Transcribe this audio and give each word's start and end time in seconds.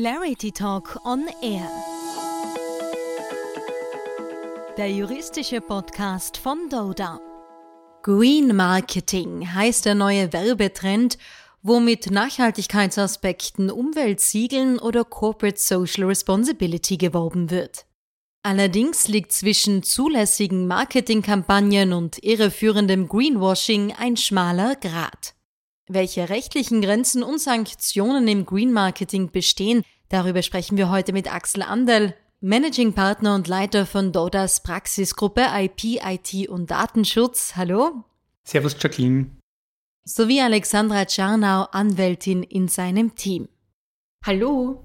Clarity 0.00 0.52
Talk 0.52 1.00
on 1.04 1.24
Air. 1.42 1.68
Der 4.76 4.92
juristische 4.92 5.60
Podcast 5.60 6.36
von 6.36 6.68
Doda. 6.70 7.18
Green 8.04 8.54
Marketing 8.54 9.52
heißt 9.52 9.86
der 9.86 9.96
neue 9.96 10.32
Werbetrend, 10.32 11.18
wo 11.62 11.80
mit 11.80 12.12
Nachhaltigkeitsaspekten, 12.12 13.72
Umweltsiegeln 13.72 14.78
oder 14.78 15.02
Corporate 15.02 15.58
Social 15.58 16.04
Responsibility 16.04 16.96
geworben 16.96 17.50
wird. 17.50 17.84
Allerdings 18.44 19.08
liegt 19.08 19.32
zwischen 19.32 19.82
zulässigen 19.82 20.68
Marketingkampagnen 20.68 21.92
und 21.92 22.22
irreführendem 22.22 23.08
Greenwashing 23.08 23.92
ein 23.98 24.16
schmaler 24.16 24.76
Grat. 24.76 25.34
Welche 25.90 26.28
rechtlichen 26.28 26.82
Grenzen 26.82 27.22
und 27.22 27.40
Sanktionen 27.40 28.28
im 28.28 28.44
Green 28.44 28.72
Marketing 28.72 29.30
bestehen, 29.30 29.82
darüber 30.10 30.42
sprechen 30.42 30.76
wir 30.76 30.90
heute 30.90 31.14
mit 31.14 31.32
Axel 31.32 31.62
Andel, 31.62 32.14
Managing 32.40 32.92
Partner 32.92 33.34
und 33.34 33.48
Leiter 33.48 33.86
von 33.86 34.12
Dodas 34.12 34.62
Praxisgruppe 34.62 35.46
IP, 35.50 35.98
IT 36.04 36.50
und 36.50 36.70
Datenschutz. 36.70 37.56
Hallo. 37.56 38.04
Servus 38.44 38.76
Jacqueline. 38.78 39.30
Sowie 40.04 40.42
Alexandra 40.42 41.06
Czarnau, 41.06 41.64
Anwältin 41.72 42.42
in 42.42 42.68
seinem 42.68 43.14
Team. 43.14 43.48
Hallo. 44.26 44.84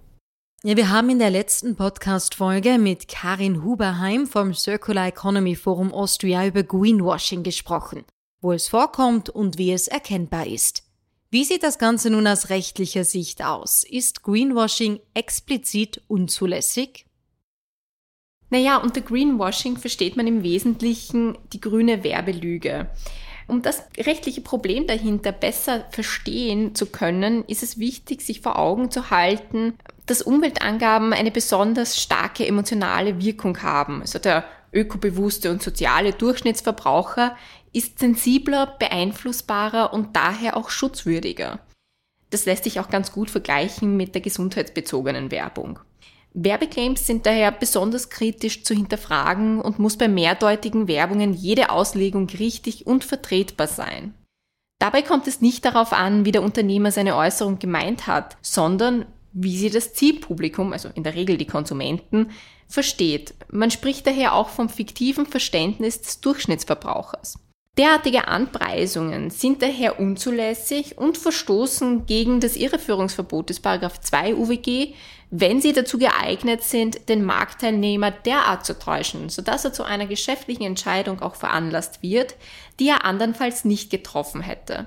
Ja, 0.63 0.77
wir 0.77 0.89
haben 0.89 1.09
in 1.09 1.19
der 1.19 1.31
letzten 1.31 1.75
Podcast-Folge 1.75 2.77
mit 2.77 3.09
Karin 3.09 3.61
Huberheim 3.61 4.25
vom 4.25 4.53
Circular 4.53 5.07
Economy 5.07 5.57
Forum 5.57 5.91
Austria 5.91 6.47
über 6.47 6.63
Greenwashing 6.63 7.43
gesprochen, 7.43 8.05
wo 8.39 8.53
es 8.53 8.69
vorkommt 8.69 9.29
und 9.29 9.57
wie 9.57 9.73
es 9.73 9.89
erkennbar 9.89 10.47
ist. 10.47 10.92
Wie 11.33 11.45
sieht 11.45 11.63
das 11.63 11.79
Ganze 11.79 12.11
nun 12.11 12.27
aus 12.27 12.51
rechtlicher 12.51 13.03
Sicht 13.03 13.43
aus? 13.43 13.83
Ist 13.83 14.21
Greenwashing 14.21 14.99
explizit 15.15 15.99
unzulässig? 16.07 17.07
Naja, 18.51 18.77
unter 18.77 19.01
Greenwashing 19.01 19.77
versteht 19.77 20.15
man 20.15 20.27
im 20.27 20.43
Wesentlichen 20.43 21.35
die 21.51 21.59
grüne 21.59 22.03
Werbelüge. 22.03 22.91
Um 23.47 23.63
das 23.63 23.81
rechtliche 23.97 24.41
Problem 24.41 24.85
dahinter 24.85 25.31
besser 25.31 25.87
verstehen 25.89 26.75
zu 26.75 26.85
können, 26.85 27.43
ist 27.45 27.63
es 27.63 27.79
wichtig, 27.79 28.21
sich 28.21 28.41
vor 28.41 28.59
Augen 28.59 28.91
zu 28.91 29.09
halten, 29.09 29.73
dass 30.05 30.21
Umweltangaben 30.21 31.13
eine 31.13 31.31
besonders 31.31 31.99
starke 31.99 32.45
emotionale 32.45 33.19
Wirkung 33.19 33.63
haben. 33.63 34.01
Also 34.01 34.19
der 34.19 34.45
ökobewusste 34.73 35.51
und 35.51 35.61
soziale 35.61 36.13
Durchschnittsverbraucher 36.13 37.35
ist 37.73 37.99
sensibler, 37.99 38.75
beeinflussbarer 38.79 39.93
und 39.93 40.15
daher 40.15 40.57
auch 40.57 40.69
schutzwürdiger. 40.69 41.59
Das 42.29 42.45
lässt 42.45 42.63
sich 42.63 42.79
auch 42.79 42.89
ganz 42.89 43.11
gut 43.11 43.29
vergleichen 43.29 43.95
mit 43.95 44.15
der 44.15 44.21
gesundheitsbezogenen 44.21 45.31
Werbung. 45.31 45.79
Werbeclaims 46.33 47.05
sind 47.05 47.25
daher 47.27 47.51
besonders 47.51 48.09
kritisch 48.09 48.63
zu 48.63 48.73
hinterfragen 48.73 49.61
und 49.61 49.77
muss 49.77 49.97
bei 49.97 50.07
mehrdeutigen 50.07 50.87
Werbungen 50.87 51.33
jede 51.33 51.69
Auslegung 51.69 52.27
richtig 52.27 52.87
und 52.87 53.03
vertretbar 53.03 53.67
sein. 53.67 54.15
Dabei 54.79 55.03
kommt 55.03 55.27
es 55.27 55.41
nicht 55.41 55.63
darauf 55.63 55.93
an, 55.93 56.25
wie 56.25 56.31
der 56.31 56.41
Unternehmer 56.41 56.91
seine 56.91 57.15
Äußerung 57.15 57.59
gemeint 57.59 58.07
hat, 58.07 58.37
sondern 58.41 59.05
wie 59.31 59.57
sie 59.57 59.69
das 59.69 59.93
Zielpublikum, 59.93 60.73
also 60.73 60.89
in 60.93 61.03
der 61.03 61.15
Regel 61.15 61.37
die 61.37 61.47
Konsumenten, 61.47 62.31
versteht. 62.67 63.33
Man 63.49 63.71
spricht 63.71 64.07
daher 64.07 64.33
auch 64.33 64.49
vom 64.49 64.69
fiktiven 64.69 65.25
Verständnis 65.25 66.01
des 66.01 66.21
Durchschnittsverbrauchers. 66.21 67.39
Derartige 67.77 68.27
Anpreisungen 68.27 69.31
sind 69.31 69.63
daher 69.63 69.99
unzulässig 69.99 70.97
und 70.99 71.17
verstoßen 71.17 72.05
gegen 72.05 72.39
das 72.39 72.55
Irreführungsverbot 72.55 73.49
des 73.49 73.61
2 73.61 74.35
UWG, 74.35 74.93
wenn 75.31 75.59
sie 75.59 75.73
dazu 75.73 75.97
geeignet 75.97 76.61
sind, 76.61 77.09
den 77.09 77.25
Marktteilnehmer 77.25 78.11
derart 78.11 78.63
zu 78.63 78.77
täuschen, 78.77 79.29
sodass 79.29 79.65
er 79.65 79.73
zu 79.73 79.83
einer 79.83 80.05
geschäftlichen 80.05 80.61
Entscheidung 80.61 81.23
auch 81.23 81.33
veranlasst 81.33 82.03
wird, 82.03 82.35
die 82.79 82.89
er 82.89 83.05
andernfalls 83.05 83.65
nicht 83.65 83.89
getroffen 83.89 84.41
hätte. 84.41 84.85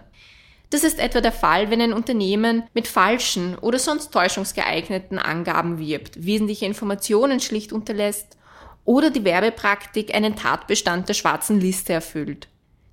Das 0.71 0.83
ist 0.83 0.99
etwa 0.99 1.21
der 1.21 1.33
Fall, 1.33 1.71
wenn 1.71 1.81
ein 1.81 1.93
Unternehmen 1.93 2.65
mit 2.75 2.89
falschen 2.89 3.57
oder 3.59 3.79
sonst 3.79 4.11
täuschungsgeeigneten 4.11 5.19
Angaben 5.19 5.79
wirbt, 5.79 6.25
wesentliche 6.25 6.67
Informationen 6.67 7.41
schlicht 7.41 7.73
unterlässt 7.73 8.37
oder 8.85 9.11
die 9.11 9.25
Werbepraktik 9.25 10.15
einen 10.15 10.37
Tatbestand 10.37 11.09
der 11.09 11.15
schwarzen 11.15 11.61
Liste 11.61 11.93
erfüllt. 11.93 12.49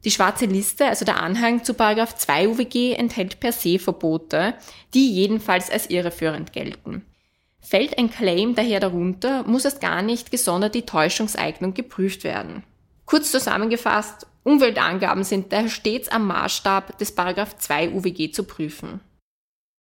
Die 0.06 0.12
schwarze 0.12 0.46
Liste, 0.46 0.86
also 0.88 1.06
der 1.06 1.22
Anhang 1.22 1.64
zu 1.64 1.74
2 1.74 2.50
UWG, 2.50 2.94
enthält 2.94 3.40
per 3.40 3.54
se 3.54 3.80
Verbote, 3.80 4.54
die 4.94 5.12
jedenfalls 5.12 5.70
als 5.70 5.90
irreführend 5.90 6.52
gelten. 6.52 7.06
Fällt 7.62 7.98
ein 7.98 8.12
Claim 8.12 8.56
daher 8.56 8.82
darunter, 8.82 9.44
muss 9.44 9.64
erst 9.64 9.80
gar 9.80 10.02
nicht 10.02 10.30
gesondert 10.30 10.76
die 10.76 10.86
Täuschungseignung 10.86 11.74
geprüft 11.74 12.26
werden. 12.26 12.64
Kurz 13.06 13.32
zusammengefasst, 13.32 14.28
Umweltangaben 14.44 15.24
sind 15.24 15.52
daher 15.54 15.70
stets 15.70 16.10
am 16.10 16.28
Maßstab 16.28 16.98
des 16.98 17.16
2 17.16 17.92
UWG 17.92 18.32
zu 18.32 18.44
prüfen. 18.44 19.00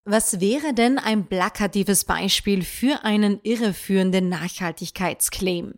Was 0.05 0.41
wäre 0.41 0.73
denn 0.73 0.99
ein 0.99 1.27
plakatives 1.27 2.05
Beispiel 2.05 2.62
für 2.62 3.05
einen 3.05 3.41
irreführenden 3.43 4.29
Nachhaltigkeitsclaim? 4.29 5.75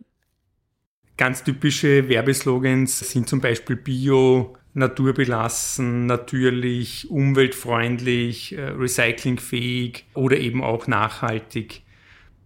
Ganz 1.17 1.43
typische 1.43 2.07
Werbeslogans 2.07 2.99
sind 2.99 3.27
zum 3.27 3.41
Beispiel 3.41 3.75
Bio, 3.75 4.55
naturbelassen, 4.73 6.05
natürlich, 6.05 7.09
umweltfreundlich, 7.09 8.55
äh, 8.55 8.69
recyclingfähig 8.69 10.05
oder 10.13 10.37
eben 10.37 10.63
auch 10.63 10.85
nachhaltig. 10.85 11.81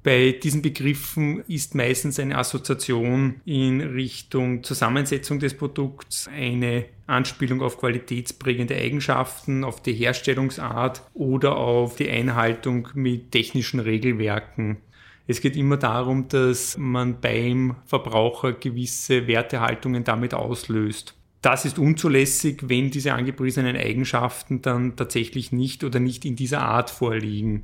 Bei 0.03 0.33
diesen 0.33 0.61
Begriffen 0.61 1.45
ist 1.47 1.75
meistens 1.75 2.19
eine 2.19 2.37
Assoziation 2.37 3.35
in 3.45 3.79
Richtung 3.79 4.61
Zusammensetzung 4.61 5.39
des 5.39 5.55
Produkts, 5.55 6.27
eine 6.27 6.85
Anspielung 7.07 7.61
auf 7.61 7.77
qualitätsprägende 7.77 8.75
Eigenschaften, 8.75 9.63
auf 9.63 9.81
die 9.81 9.93
Herstellungsart 9.93 11.03
oder 11.13 11.55
auf 11.55 11.95
die 11.95 12.09
Einhaltung 12.09 12.89
mit 12.95 13.31
technischen 13.31 13.79
Regelwerken. 13.79 14.77
Es 15.25 15.39
geht 15.39 15.55
immer 15.55 15.77
darum, 15.77 16.27
dass 16.27 16.77
man 16.77 17.21
beim 17.21 17.77
Verbraucher 17.85 18.51
gewisse 18.51 19.25
Wertehaltungen 19.27 20.03
damit 20.03 20.33
auslöst. 20.33 21.15
Das 21.41 21.63
ist 21.63 21.79
unzulässig, 21.79 22.59
wenn 22.67 22.91
diese 22.91 23.13
angepriesenen 23.13 23.77
Eigenschaften 23.77 24.61
dann 24.61 24.97
tatsächlich 24.97 25.53
nicht 25.53 25.85
oder 25.85 26.01
nicht 26.01 26.25
in 26.25 26.35
dieser 26.35 26.61
Art 26.61 26.89
vorliegen. 26.89 27.63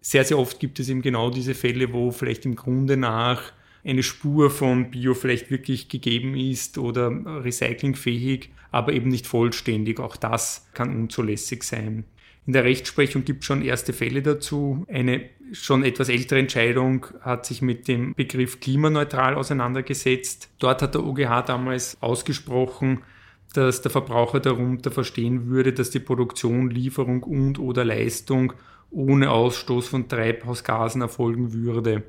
Sehr, 0.00 0.24
sehr 0.24 0.38
oft 0.38 0.60
gibt 0.60 0.78
es 0.80 0.88
eben 0.88 1.02
genau 1.02 1.30
diese 1.30 1.54
Fälle, 1.54 1.92
wo 1.92 2.10
vielleicht 2.10 2.44
im 2.44 2.56
Grunde 2.56 2.96
nach 2.96 3.52
eine 3.84 4.02
Spur 4.02 4.50
von 4.50 4.90
Bio 4.90 5.14
vielleicht 5.14 5.50
wirklich 5.50 5.88
gegeben 5.88 6.36
ist 6.36 6.78
oder 6.78 7.10
recyclingfähig, 7.44 8.50
aber 8.70 8.92
eben 8.92 9.08
nicht 9.08 9.26
vollständig. 9.26 10.00
Auch 10.00 10.16
das 10.16 10.68
kann 10.74 10.94
unzulässig 10.94 11.62
sein. 11.62 12.04
In 12.46 12.54
der 12.54 12.64
Rechtsprechung 12.64 13.24
gibt 13.24 13.40
es 13.40 13.46
schon 13.46 13.62
erste 13.62 13.92
Fälle 13.92 14.22
dazu. 14.22 14.86
Eine 14.88 15.28
schon 15.52 15.84
etwas 15.84 16.08
ältere 16.08 16.38
Entscheidung 16.38 17.06
hat 17.20 17.44
sich 17.44 17.60
mit 17.60 17.88
dem 17.88 18.14
Begriff 18.14 18.60
klimaneutral 18.60 19.34
auseinandergesetzt. 19.34 20.50
Dort 20.58 20.80
hat 20.80 20.94
der 20.94 21.04
OGH 21.04 21.42
damals 21.46 21.96
ausgesprochen, 22.00 23.02
dass 23.54 23.82
der 23.82 23.90
Verbraucher 23.90 24.40
darunter 24.40 24.90
verstehen 24.90 25.48
würde, 25.48 25.72
dass 25.72 25.90
die 25.90 26.00
Produktion, 26.00 26.70
Lieferung 26.70 27.22
und 27.22 27.58
oder 27.58 27.84
Leistung 27.84 28.54
ohne 28.90 29.30
Ausstoß 29.30 29.88
von 29.88 30.08
Treibhausgasen 30.08 31.02
erfolgen 31.02 31.52
würde. 31.52 32.04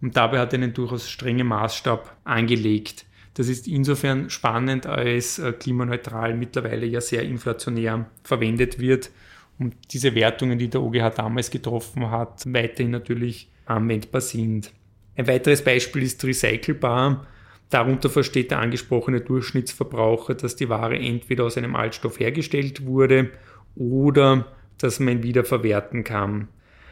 Und 0.00 0.16
dabei 0.16 0.38
hat 0.38 0.52
er 0.52 0.60
einen 0.60 0.74
durchaus 0.74 1.10
strengen 1.10 1.46
Maßstab 1.46 2.16
angelegt. 2.24 3.06
Das 3.34 3.48
ist 3.48 3.68
insofern 3.68 4.30
spannend, 4.30 4.86
als 4.86 5.38
äh, 5.38 5.52
klimaneutral 5.52 6.34
mittlerweile 6.34 6.86
ja 6.86 7.00
sehr 7.00 7.22
inflationär 7.22 8.06
verwendet 8.22 8.78
wird 8.78 9.10
und 9.58 9.74
diese 9.92 10.14
Wertungen, 10.14 10.58
die 10.58 10.68
der 10.68 10.82
OGH 10.82 11.10
damals 11.16 11.50
getroffen 11.50 12.10
hat, 12.10 12.44
weiterhin 12.52 12.90
natürlich 12.90 13.50
anwendbar 13.66 14.20
sind. 14.20 14.72
Ein 15.16 15.26
weiteres 15.26 15.62
Beispiel 15.62 16.04
ist 16.04 16.24
recycelbar. 16.24 17.26
Darunter 17.70 18.08
versteht 18.08 18.50
der 18.50 18.60
angesprochene 18.60 19.20
Durchschnittsverbraucher, 19.20 20.34
dass 20.34 20.56
die 20.56 20.68
Ware 20.68 20.96
entweder 20.96 21.44
aus 21.44 21.58
einem 21.58 21.76
Altstoff 21.76 22.18
hergestellt 22.18 22.86
wurde 22.86 23.30
oder 23.74 24.46
dass 24.78 25.00
man 25.00 25.18
ihn 25.18 25.22
wiederverwerten 25.22 26.04
kann. 26.04 26.48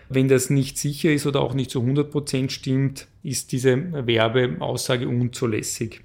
Wenn 0.08 0.28
das 0.28 0.50
nicht 0.50 0.78
sicher 0.78 1.12
ist 1.12 1.26
oder 1.26 1.40
auch 1.40 1.54
nicht 1.54 1.70
zu 1.70 1.80
100% 1.80 2.50
stimmt, 2.50 3.08
ist 3.22 3.50
diese 3.52 4.06
Werbeaussage 4.06 5.08
unzulässig. 5.08 6.02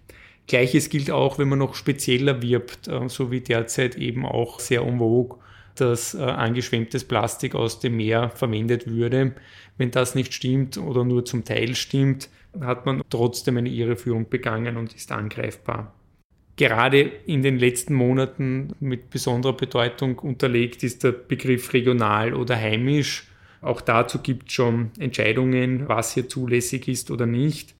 Gleiches 0.47 0.89
gilt 0.89 1.11
auch, 1.11 1.37
wenn 1.37 1.49
man 1.49 1.59
noch 1.59 1.75
spezieller 1.75 2.41
wirbt, 2.41 2.87
äh, 2.87 3.07
so 3.07 3.31
wie 3.31 3.41
derzeit 3.41 3.95
eben 3.95 4.25
auch 4.25 4.59
sehr 4.59 4.81
en 4.81 4.99
dass 5.75 6.13
äh, 6.13 6.19
angeschwemmtes 6.21 7.05
Plastik 7.05 7.55
aus 7.55 7.79
dem 7.79 7.95
Meer 7.95 8.29
verwendet 8.31 8.87
würde. 8.87 9.33
Wenn 9.77 9.91
das 9.91 10.15
nicht 10.15 10.33
stimmt 10.33 10.77
oder 10.77 11.05
nur 11.05 11.23
zum 11.23 11.45
Teil 11.45 11.75
stimmt, 11.75 12.29
hat 12.59 12.85
man 12.85 13.01
trotzdem 13.09 13.57
eine 13.57 13.69
Irreführung 13.69 14.29
begangen 14.29 14.75
und 14.75 14.93
ist 14.93 15.11
angreifbar. 15.11 15.93
Gerade 16.55 16.99
in 16.99 17.41
den 17.41 17.57
letzten 17.57 17.93
Monaten 17.93 18.73
mit 18.79 19.09
besonderer 19.09 19.53
Bedeutung 19.53 20.19
unterlegt 20.19 20.83
ist 20.83 21.03
der 21.03 21.11
Begriff 21.11 21.73
regional 21.73 22.33
oder 22.33 22.55
heimisch. 22.55 23.27
Auch 23.61 23.81
dazu 23.81 24.19
gibt 24.19 24.49
es 24.49 24.53
schon 24.53 24.91
Entscheidungen, 24.99 25.87
was 25.87 26.13
hier 26.13 26.27
zulässig 26.27 26.87
ist 26.87 27.11
oder 27.11 27.25
nicht. 27.25 27.75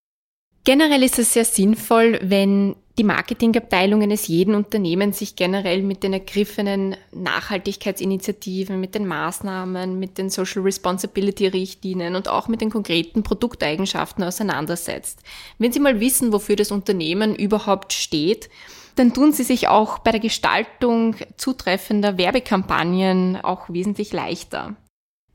Generell 0.63 1.03
ist 1.03 1.17
es 1.17 1.33
sehr 1.33 1.45
sinnvoll, 1.45 2.19
wenn 2.21 2.75
die 3.01 3.05
Marketingabteilungen 3.07 4.03
eines 4.03 4.27
jeden 4.27 4.53
Unternehmens 4.53 5.17
sich 5.17 5.35
generell 5.35 5.81
mit 5.81 6.03
den 6.03 6.13
ergriffenen 6.13 6.95
Nachhaltigkeitsinitiativen, 7.11 8.79
mit 8.79 8.93
den 8.93 9.07
Maßnahmen, 9.07 9.97
mit 9.97 10.19
den 10.19 10.29
Social 10.29 10.61
Responsibility 10.61 11.47
Richtlinien 11.47 12.15
und 12.15 12.27
auch 12.27 12.47
mit 12.47 12.61
den 12.61 12.69
konkreten 12.69 13.23
Produkteigenschaften 13.23 14.23
auseinandersetzt. 14.23 15.23
Wenn 15.57 15.71
Sie 15.71 15.79
mal 15.79 15.99
wissen, 15.99 16.31
wofür 16.31 16.55
das 16.55 16.69
Unternehmen 16.69 17.33
überhaupt 17.33 17.91
steht, 17.93 18.51
dann 18.97 19.15
tun 19.15 19.31
Sie 19.31 19.45
sich 19.45 19.67
auch 19.67 19.97
bei 19.97 20.11
der 20.11 20.19
Gestaltung 20.19 21.15
zutreffender 21.37 22.19
Werbekampagnen 22.19 23.37
auch 23.37 23.67
wesentlich 23.67 24.13
leichter. 24.13 24.75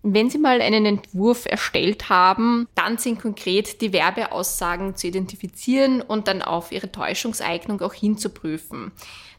Wenn 0.09 0.31
Sie 0.31 0.39
mal 0.39 0.61
einen 0.61 0.87
Entwurf 0.87 1.47
erstellt 1.47 2.09
haben, 2.09 2.69
dann 2.77 2.97
sind 2.97 3.21
konkret 3.21 3.81
die 3.81 3.93
Werbeaussagen 3.93 4.95
zu 4.95 5.09
identifizieren 5.09 6.01
und 6.01 6.29
dann 6.29 6.43
auf 6.43 6.71
Ihre 6.71 6.93
Täuschungseignung 6.93 7.81
auch 7.81 7.93
hinzuprüfen. 7.93 8.93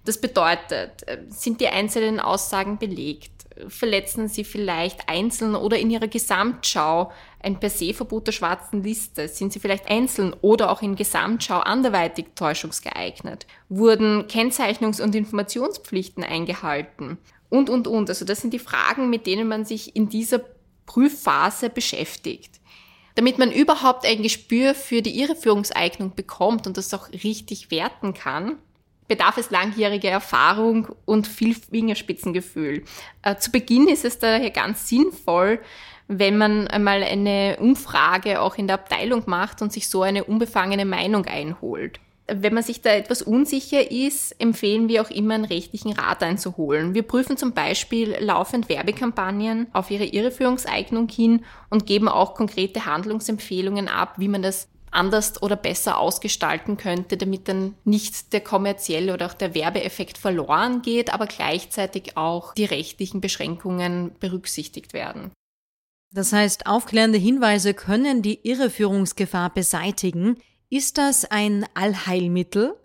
Das 0.04 0.20
bedeutet, 0.20 1.08
äh, 1.08 1.20
sind 1.30 1.62
die 1.62 1.70
einzelnen 1.70 2.20
Aussagen 2.20 2.78
belegt? 2.80 3.32
Verletzen 3.70 4.28
sie 4.28 4.44
vielleicht 4.44 5.08
einzeln 5.08 5.56
oder 5.56 5.80
in 5.80 5.90
ihrer 5.90 6.08
Gesamtschau 6.08 7.12
ein 7.42 7.60
per 7.60 7.70
se 7.70 7.94
Verbot 7.94 8.28
der 8.28 8.34
schwarzen 8.34 8.84
Liste? 8.84 9.30
Sind 9.30 9.54
sie 9.54 9.60
vielleicht 9.60 9.90
einzeln 9.90 10.36
oder 10.42 10.70
auch 10.70 10.82
in 10.82 10.96
Gesamtschau 10.96 11.60
anderweitig 11.60 12.28
täuschungsgeeignet? 12.36 13.48
Wurden 13.70 14.28
Kennzeichnungs- 14.28 15.02
und 15.02 15.16
Informationspflichten 15.16 16.24
eingehalten? 16.24 17.18
Und, 17.50 17.70
und, 17.70 17.88
und. 17.88 18.10
Also 18.10 18.26
das 18.26 18.42
sind 18.42 18.54
die 18.54 18.60
Fragen, 18.60 19.10
mit 19.10 19.26
denen 19.26 19.48
man 19.48 19.66
sich 19.66 19.96
in 19.96 20.10
dieser 20.10 20.42
Prüfphase 20.88 21.70
beschäftigt. 21.70 22.60
Damit 23.14 23.38
man 23.38 23.52
überhaupt 23.52 24.06
ein 24.06 24.24
Gespür 24.24 24.74
für 24.74 25.04
die 25.04 25.20
Irreführungseignung 25.20 26.16
bekommt 26.16 26.66
und 26.66 26.78
das 26.78 26.94
auch 26.94 27.10
richtig 27.12 27.70
werten 27.70 28.16
kann, 28.16 28.58
bedarf 29.08 29.38
es 29.38 29.52
langjähriger 29.52 30.10
Erfahrung 30.10 30.90
und 31.06 31.28
viel 31.28 31.56
Fingerspitzengefühl. 31.56 32.84
Äh, 33.22 33.38
zu 33.38 33.52
Beginn 33.52 33.88
ist 33.88 34.06
es 34.06 34.20
daher 34.20 34.52
ganz 34.52 34.88
sinnvoll, 34.88 35.60
wenn 36.08 36.38
man 36.38 36.68
einmal 36.68 37.04
eine 37.04 37.58
Umfrage 37.60 38.42
auch 38.42 38.56
in 38.56 38.68
der 38.68 38.76
Abteilung 38.76 39.24
macht 39.26 39.62
und 39.62 39.74
sich 39.74 39.90
so 39.90 40.02
eine 40.02 40.24
unbefangene 40.24 40.86
Meinung 40.86 41.26
einholt. 41.26 42.00
Wenn 42.30 42.54
man 42.54 42.64
sich 42.64 42.82
da 42.82 42.90
etwas 42.90 43.22
unsicher 43.22 43.90
ist, 43.90 44.34
empfehlen 44.42 44.90
wir 44.90 45.02
auch 45.02 45.10
immer 45.10 45.36
einen 45.36 45.46
rechtlichen 45.46 45.94
Rat 45.94 46.22
einzuholen. 46.24 46.94
Wir 46.94 47.04
prüfen 47.04 47.38
zum 47.38 47.54
Beispiel 47.54 48.18
laufend 48.20 48.68
Werbekampagnen 48.68 49.68
auf 49.72 49.92
ihre 49.92 50.04
Irreführungseignung 50.04 51.08
hin 51.08 51.46
und 51.70 51.86
geben 51.86 52.10
auch 52.10 52.34
konkrete 52.34 52.86
Handlungsempfehlungen 52.86 53.88
ab, 53.88 54.16
wie 54.18 54.28
man 54.28 54.42
das 54.42 54.68
anders 54.92 55.42
oder 55.42 55.56
besser 55.56 56.00
ausgestalten 56.00 56.76
könnte, 56.76 57.18
damit 57.18 57.48
dann 57.48 57.76
nicht 57.86 58.34
der 58.34 58.42
kommerzielle 58.42 59.14
oder 59.14 59.28
auch 59.28 59.34
der 59.34 59.54
Werbeeffekt 59.54 60.18
verloren 60.18 60.82
geht, 60.82 61.14
aber 61.14 61.28
gleichzeitig 61.28 62.18
auch 62.18 62.54
die 62.54 62.66
rechtlichen 62.66 63.22
Beschränkungen 63.22 64.12
berücksichtigt 64.20 64.94
werden. 64.94 65.32
Das 66.14 66.34
heißt, 66.34 66.68
aufklärende 66.68 67.18
Hinweise 67.18 67.74
können 67.74 68.22
die 68.22 68.48
Irreführungsgefahr 68.48 69.54
beseitigen, 69.54 70.38
ist 70.70 70.98
das 70.98 71.26
ein 71.26 71.66
Allheilmittel? 71.74 72.76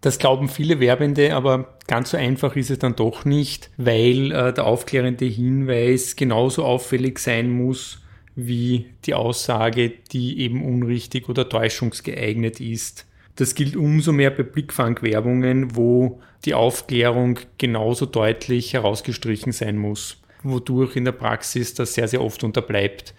Das 0.00 0.18
glauben 0.18 0.48
viele 0.48 0.80
Werbende, 0.80 1.34
aber 1.34 1.78
ganz 1.86 2.10
so 2.10 2.16
einfach 2.16 2.56
ist 2.56 2.70
es 2.70 2.78
dann 2.78 2.96
doch 2.96 3.24
nicht, 3.24 3.70
weil 3.76 4.32
äh, 4.32 4.52
der 4.54 4.64
aufklärende 4.66 5.26
Hinweis 5.26 6.16
genauso 6.16 6.64
auffällig 6.64 7.18
sein 7.18 7.50
muss 7.50 8.00
wie 8.34 8.86
die 9.04 9.14
Aussage, 9.14 9.90
die 10.12 10.40
eben 10.40 10.64
unrichtig 10.64 11.28
oder 11.28 11.48
täuschungsgeeignet 11.48 12.60
ist. 12.60 13.06
Das 13.36 13.54
gilt 13.54 13.76
umso 13.76 14.12
mehr 14.12 14.30
bei 14.30 14.42
Blickfangwerbungen, 14.42 15.76
wo 15.76 16.20
die 16.44 16.54
Aufklärung 16.54 17.38
genauso 17.58 18.06
deutlich 18.06 18.72
herausgestrichen 18.72 19.52
sein 19.52 19.76
muss, 19.76 20.22
wodurch 20.42 20.96
in 20.96 21.04
der 21.04 21.12
Praxis 21.12 21.74
das 21.74 21.94
sehr, 21.94 22.08
sehr 22.08 22.22
oft 22.22 22.42
unterbleibt. 22.44 23.14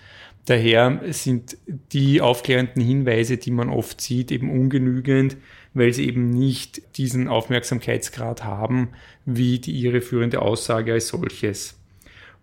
Daher 0.46 1.02
sind 1.10 1.58
die 1.92 2.20
aufklärenden 2.20 2.84
Hinweise, 2.84 3.38
die 3.38 3.52
man 3.52 3.70
oft 3.70 4.02
sieht, 4.02 4.32
eben 4.32 4.50
ungenügend, 4.50 5.38
weil 5.74 5.94
sie 5.94 6.08
eben 6.08 6.32
nicht 6.32 6.98
diesen 6.98 7.28
Aufmerksamkeitsgrad 7.28 8.44
haben, 8.44 8.90
wie 9.26 9.60
die 9.60 9.80
irreführende 9.82 10.42
Aussage 10.42 10.94
als 10.94 11.10
solches. 11.10 11.78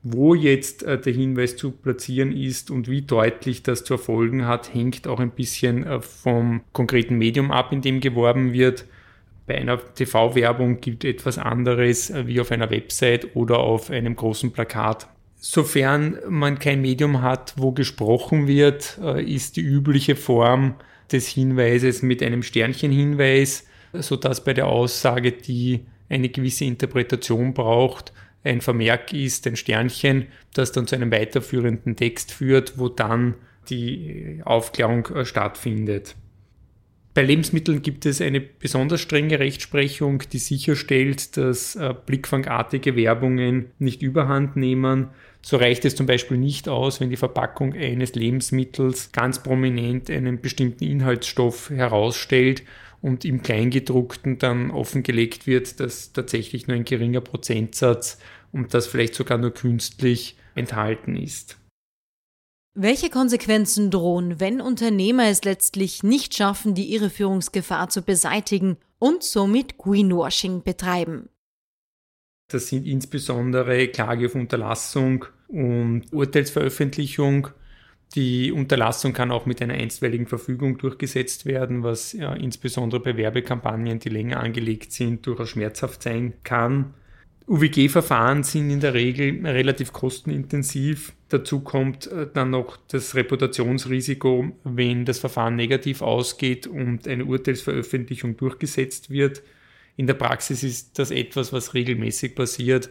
Wo 0.05 0.35
jetzt 0.35 0.85
äh, 0.85 0.99
der 1.01 1.13
Hinweis 1.13 1.57
zu 1.57 1.73
platzieren 1.73 2.31
ist 2.33 2.71
und 2.71 2.89
wie 2.89 3.03
deutlich 3.03 3.65
das 3.65 3.83
zu 3.83 3.95
erfolgen 3.95 4.47
hat, 4.47 4.73
hängt 4.73 5.09
auch 5.09 5.19
ein 5.19 5.33
bisschen 5.33 5.85
äh, 5.85 6.01
vom 6.01 6.63
konkreten 6.73 7.17
Medium 7.19 7.51
ab, 7.51 7.73
in 7.73 7.83
dem 7.83 8.01
geworben 8.01 8.53
wird. 8.53 8.87
Bei 9.49 9.57
einer 9.57 9.79
TV-Werbung 9.95 10.81
gibt 10.81 11.05
etwas 11.05 11.37
anderes 11.37 12.11
äh, 12.11 12.29
wie 12.29 12.41
auf 12.41 12.53
einer 12.53 12.71
Website 12.71 13.35
oder 13.35 13.59
auf 13.59 13.91
einem 13.91 14.15
großen 14.15 14.53
Plakat. 14.53 15.09
Sofern 15.39 16.19
man 16.29 16.59
kein 16.59 16.81
Medium 16.81 17.23
hat, 17.23 17.55
wo 17.57 17.73
gesprochen 17.73 18.49
wird, 18.49 18.99
äh, 19.03 19.23
ist 19.23 19.57
die 19.57 19.63
übliche 19.63 20.17
Form 20.17 20.75
des 21.13 21.29
Hinweises 21.29 22.03
mit 22.03 22.23
einem 22.23 22.43
Sternchenhinweis, 22.43 23.65
sodass 23.93 24.43
bei 24.45 24.53
der 24.53 24.67
Aussage, 24.67 25.33
die 25.33 25.87
eine 26.09 26.29
gewisse 26.29 26.65
Interpretation 26.65 27.55
braucht, 27.55 28.13
ein 28.45 28.61
Vermerk 28.61 29.13
ist, 29.13 29.47
ein 29.47 29.57
Sternchen, 29.57 30.27
das 30.55 30.73
dann 30.73 30.87
zu 30.87 30.97
einem 30.97 31.13
weiterführenden 31.13 31.97
Text 31.97 32.33
führt, 32.33 32.79
wo 32.79 32.89
dann 32.89 33.35
die 33.69 34.41
Aufklärung 34.45 35.07
äh, 35.07 35.25
stattfindet. 35.25 36.17
Bei 37.15 37.23
Lebensmitteln 37.23 37.83
gibt 37.83 38.07
es 38.07 38.21
eine 38.21 38.41
besonders 38.41 39.01
strenge 39.01 39.41
Rechtsprechung, 39.41 40.23
die 40.33 40.39
sicherstellt, 40.39 41.37
dass 41.37 41.75
äh, 41.75 41.95
blickfangartige 42.07 42.95
Werbungen 42.95 43.67
nicht 43.79 44.03
überhand 44.03 44.57
nehmen. 44.57 45.09
So 45.43 45.57
reicht 45.57 45.85
es 45.85 45.95
zum 45.95 46.07
Beispiel 46.07 46.37
nicht 46.37 46.69
aus, 46.69 47.01
wenn 47.01 47.11
die 47.11 47.17
Verpackung 47.17 47.73
eines 47.75 48.15
Lebensmittels 48.15 49.13
ganz 49.13 49.43
prominent 49.43 50.11
einen 50.11 50.41
bestimmten 50.41 50.85
Inhaltsstoff 50.85 51.71
herausstellt 51.71 52.63
und 53.01 53.25
im 53.25 53.43
Kleingedruckten 53.43 54.39
dann 54.39 54.71
offengelegt 54.71 55.47
wird, 55.47 55.81
dass 55.81 56.13
tatsächlich 56.13 56.67
nur 56.67 56.77
ein 56.77 56.85
geringer 56.85 57.21
Prozentsatz 57.21 58.19
und 58.53 58.75
das 58.75 58.87
vielleicht 58.87 59.15
sogar 59.15 59.39
nur 59.39 59.53
künstlich 59.53 60.37
enthalten 60.55 61.17
ist. 61.17 61.59
Welche 62.75 63.11
Konsequenzen 63.11 63.91
drohen, 63.91 64.39
wenn 64.39 64.61
Unternehmer 64.61 65.29
es 65.29 65.45
letztlich 65.45 66.03
nicht 66.03 66.35
schaffen, 66.35 66.75
die 66.75 66.95
Irreführungsgefahr 66.95 67.89
zu 67.89 68.03
beseitigen 68.03 68.77
und 68.99 69.25
somit 69.25 69.79
Greenwashing 69.79 70.63
betreiben? 70.63 71.29
Das 72.49 72.69
sind 72.69 72.87
insbesondere 72.87 73.89
Klage 73.89 74.27
auf 74.27 74.35
Unterlassung 74.35 75.27
und 75.49 76.05
Urteilsveröffentlichung. 76.13 77.49
Die 78.15 78.53
Unterlassung 78.53 79.13
kann 79.13 79.31
auch 79.31 79.45
mit 79.45 79.61
einer 79.61 79.75
einstweiligen 79.75 80.27
Verfügung 80.27 80.79
durchgesetzt 80.79 81.45
werden, 81.45 81.83
was 81.83 82.15
ja 82.15 82.33
insbesondere 82.33 83.01
bei 83.01 83.19
Werbekampagnen, 83.19 83.99
die 83.99 84.09
länger 84.09 84.41
angelegt 84.41 84.93
sind, 84.93 85.27
durchaus 85.27 85.51
schmerzhaft 85.51 86.03
sein 86.03 86.33
kann. 86.43 86.95
UWG-Verfahren 87.49 88.43
sind 88.45 88.71
in 88.71 88.81
der 88.81 88.95
Regel 88.95 89.47
relativ 89.47 89.93
kostenintensiv. 89.93 91.13
Dazu 91.29 91.61
kommt 91.61 92.07
äh, 92.07 92.27
dann 92.33 92.51
noch 92.51 92.79
das 92.89 93.15
Reputationsrisiko, 93.15 94.53
wenn 94.65 95.05
das 95.05 95.19
Verfahren 95.19 95.57
negativ 95.57 96.01
ausgeht 96.01 96.67
und 96.67 97.07
eine 97.09 97.25
Urteilsveröffentlichung 97.25 98.37
durchgesetzt 98.39 99.11
wird. 99.11 99.43
In 99.99 100.07
der 100.07 100.15
Praxis 100.15 100.63
ist 100.63 100.97
das 101.01 101.11
etwas, 101.11 101.53
was 101.53 101.75
regelmäßig 101.75 102.37
passiert. 102.37 102.89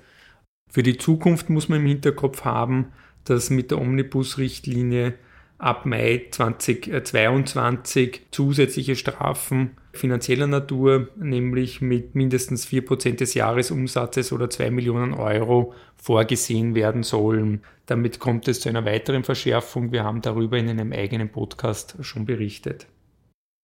Für 0.70 0.84
die 0.84 0.98
Zukunft 0.98 1.50
muss 1.50 1.70
man 1.70 1.80
im 1.80 1.86
Hinterkopf 1.86 2.44
haben, 2.44 2.92
dass 3.24 3.50
mit 3.50 3.72
der 3.72 3.80
Omnibus-Richtlinie 3.80 5.14
ab 5.58 5.86
Mai 5.86 6.28
2022 6.30 8.28
zusätzliche 8.32 8.98
Strafen 8.98 9.78
finanzieller 9.94 10.48
Natur, 10.48 11.08
nämlich 11.16 11.80
mit 11.80 12.14
mindestens 12.14 12.68
4% 12.68 13.16
des 13.16 13.34
Jahresumsatzes 13.36 14.34
oder 14.34 14.50
2 14.50 14.70
Millionen 14.70 15.14
Euro 15.14 15.74
vorgesehen 15.96 16.76
werden 16.76 17.04
sollen. 17.04 17.64
Damit 17.86 18.20
kommt 18.20 18.50
es 18.50 18.60
zu 18.60 18.68
einer 18.68 18.84
weiteren 18.84 19.24
Verschärfung. 19.24 19.94
Wir 19.94 20.04
haben 20.04 20.22
darüber 20.22 20.58
in 20.58 20.70
einem 20.70 20.92
eigenen 20.92 21.32
Podcast 21.32 21.96
schon 22.02 22.26
berichtet. 22.26 22.86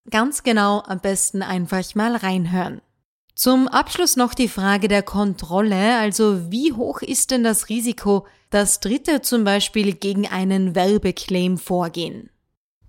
Ganz 0.10 0.44
genau, 0.44 0.82
am 0.88 1.02
besten 1.02 1.42
einfach 1.42 1.94
mal 1.94 2.16
reinhören. 2.16 2.82
Zum 3.36 3.68
Abschluss 3.68 4.16
noch 4.16 4.36
die 4.36 4.48
Frage 4.48 4.88
der 4.88 5.02
Kontrolle, 5.02 5.98
also 5.98 6.52
wie 6.52 6.72
hoch 6.72 7.02
ist 7.02 7.32
denn 7.32 7.44
das 7.44 7.68
Risiko, 7.68 8.28
dass 8.52 8.80
Dritte 8.80 9.22
zum 9.22 9.44
Beispiel 9.44 9.94
gegen 9.94 10.28
einen 10.28 10.76
Werbeclaim 10.76 11.58
vorgehen? 11.58 12.30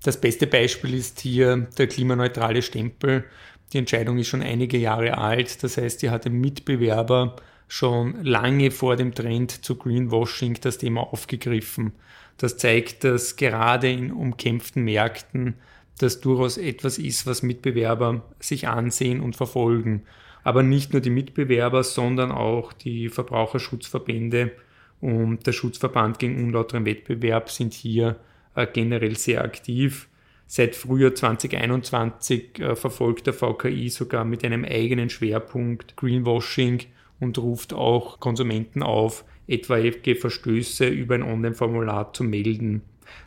Das 0.02 0.20
beste 0.20 0.46
Beispiel 0.46 0.92
ist 0.92 1.20
hier 1.20 1.68
der 1.78 1.86
klimaneutrale 1.86 2.60
Stempel. 2.60 3.24
Die 3.72 3.78
Entscheidung 3.78 4.18
ist 4.18 4.28
schon 4.28 4.42
einige 4.42 4.76
Jahre 4.76 5.16
alt, 5.16 5.62
das 5.62 5.78
heißt, 5.78 6.02
hier 6.02 6.10
hat 6.10 6.26
ein 6.26 6.34
Mitbewerber 6.34 7.36
schon 7.66 8.22
lange 8.22 8.70
vor 8.70 8.96
dem 8.96 9.14
Trend 9.14 9.64
zu 9.64 9.76
Greenwashing 9.76 10.58
das 10.60 10.76
Thema 10.76 11.00
aufgegriffen. 11.00 11.92
Das 12.36 12.58
zeigt, 12.58 13.04
dass 13.04 13.36
gerade 13.36 13.90
in 13.90 14.12
umkämpften 14.12 14.84
Märkten 14.84 15.54
das 15.98 16.20
durchaus 16.20 16.58
etwas 16.58 16.98
ist, 16.98 17.26
was 17.26 17.42
Mitbewerber 17.42 18.22
sich 18.40 18.68
ansehen 18.68 19.20
und 19.20 19.36
verfolgen. 19.36 20.02
Aber 20.44 20.62
nicht 20.62 20.92
nur 20.92 21.02
die 21.02 21.10
Mitbewerber, 21.10 21.82
sondern 21.82 22.30
auch 22.30 22.72
die 22.72 23.08
Verbraucherschutzverbände 23.08 24.52
und 25.00 25.46
der 25.46 25.52
Schutzverband 25.52 26.18
gegen 26.18 26.42
unlauteren 26.42 26.86
Wettbewerb 26.86 27.50
sind 27.50 27.74
hier 27.74 28.16
äh, 28.54 28.66
generell 28.66 29.16
sehr 29.16 29.42
aktiv. 29.42 30.08
Seit 30.46 30.76
Frühjahr 30.76 31.14
2021 31.14 32.60
äh, 32.60 32.76
verfolgt 32.76 33.26
der 33.26 33.34
VKI 33.34 33.88
sogar 33.88 34.24
mit 34.24 34.44
einem 34.44 34.64
eigenen 34.64 35.10
Schwerpunkt 35.10 35.96
Greenwashing 35.96 36.82
und 37.20 37.38
ruft 37.38 37.72
auch 37.72 38.20
Konsumenten 38.20 38.82
auf, 38.82 39.24
etwaige 39.46 40.16
Verstöße 40.16 40.86
über 40.86 41.14
ein 41.14 41.22
Online-Formular 41.22 42.12
zu 42.12 42.24
melden. 42.24 42.82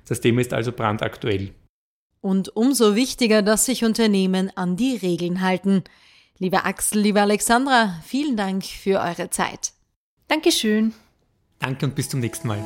Das 0.08 0.22
Thema 0.22 0.42
ist 0.42 0.54
also 0.54 0.72
brandaktuell. 0.72 1.52
Und 2.22 2.56
umso 2.56 2.96
wichtiger, 2.96 3.42
dass 3.42 3.66
sich 3.66 3.84
Unternehmen 3.86 4.52
an 4.56 4.76
die 4.76 4.96
Regeln 4.96 5.42
halten. 5.42 5.84
Lieber 6.40 6.66
Axel, 6.66 7.02
liebe 7.02 7.22
Alexandra, 7.22 8.00
vielen 8.06 8.38
Dank 8.38 8.64
für 8.64 9.00
eure 9.00 9.30
Zeit. 9.30 9.72
Dankeschön. 10.28 10.94
Danke 11.60 11.86
und 11.86 11.96
bis 11.96 12.10
zum 12.10 12.20
nächsten 12.20 12.48
Mal. 12.48 12.66